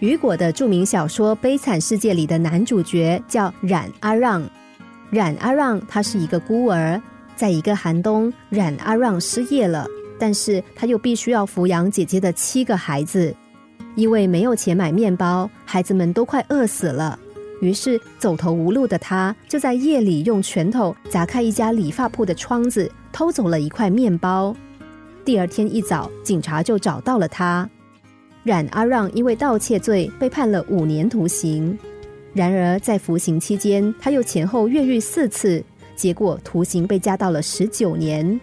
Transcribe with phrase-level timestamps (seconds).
[0.00, 4.42] 雨果的著名小说《悲惨世界》里的男主角叫冉阿让。
[5.10, 6.98] 冉阿让他是一个孤儿，
[7.36, 9.86] 在一个寒冬，冉阿让失业了，
[10.18, 13.34] 但是他又必须要抚养姐姐的七个孩子，
[13.94, 17.18] 因为没有钱买面包，孩子们都快饿死了。
[17.60, 24.56] 于是走投无路的他，就在夜里用拳头砸开一家理发铺的窗子，偷走了一块面包。
[25.26, 27.68] 第二天一早，警察就找到了他。
[28.42, 31.78] 冉阿让因为盗窃罪被判了五年徒刑。
[32.32, 35.62] 然而，在服刑期间，他又前后越狱四次，
[35.96, 38.40] 结果徒刑被加到了十九年。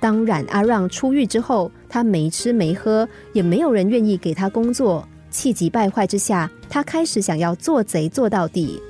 [0.00, 5.06] 当冉阿让出狱之后，他没吃没喝，也没有人愿意给他工作。
[5.30, 8.82] 气急败坏之下，他开始想要做贼做到底。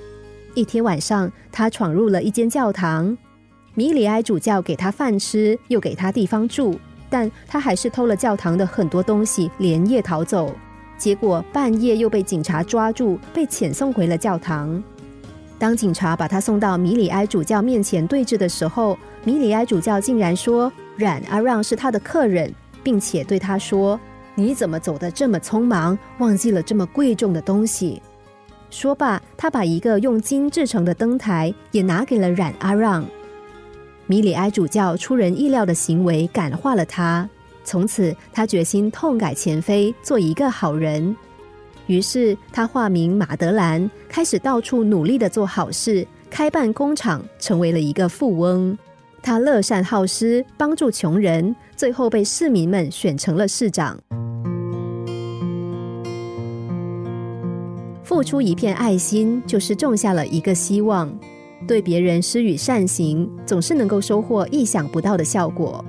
[0.54, 3.16] 一天晚上，他闯入了一间教堂，
[3.74, 10.54] 米里埃主教给他饭吃，又给他地方住，但他还是偷了教堂的很多东西，连夜逃走。
[10.96, 14.82] 结果半夜又被警察抓住，被遣送回了教堂。
[15.58, 23.98] 当警察把他送到米里埃主教面前对质的时候，米里埃主教竟然说冉阿让是他的客人，并且对他说
[24.34, 28.00] ：“你怎么走得这么匆忙，忘记了这么贵重的东西？”
[28.70, 33.04] 说罢，他把一个用金制成的灯台也拿给了冉阿让。
[34.10, 37.30] 米里埃主教出人意料的行为感化了他。
[37.62, 41.16] 从此，他决心痛改前非，做一个好人。
[41.86, 48.76] 于是，他化名马德兰，开始到处努力的做好事，开办工厂，成为了一个富翁。
[49.22, 53.96] 他乐善好施，帮助穷人，最后被市民们选成了市长。
[58.02, 61.16] 付出一片爱心，就是种下了一个希望。
[61.66, 65.84] 对别人施予善行，总是能够收获意想不到的效果。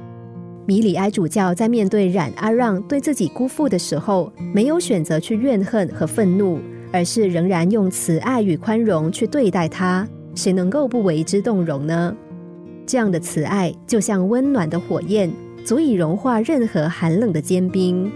[0.67, 6.59] 米里埃主教在面对冉阿让对自己辜负的时候，没有选择去怨恨和愤怒，
[6.91, 10.07] 而是仍然用慈爱与宽容去对待他。
[10.35, 12.15] 谁能够不为之动容呢？
[12.85, 15.31] 这样的慈爱就像温暖的火焰，
[15.65, 18.09] 足以融化任何寒冷的坚冰。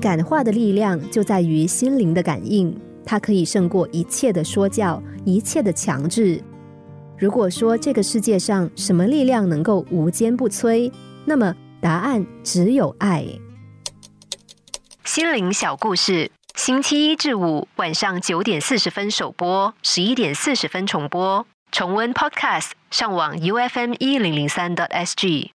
[0.00, 6.40] 感化的力量就在于心灵的感应，它可以胜过一切的说教，一切的强制。
[7.22, 10.92] 如果说这个世界上什么力量能够无坚不摧，
[11.24, 11.54] 那么。
[11.80, 13.24] 答案只有爱。
[15.04, 21.44] 心灵小故事，星期一至五晚上九点四十分首播，十一点四十分重播。
[21.72, 25.52] 重温 Podcast，上网 U F M 一零零三 t S G。